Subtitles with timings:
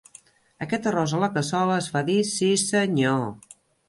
[0.65, 3.29] Aquest arròs a la cassola es fa dir 'sí senyor'.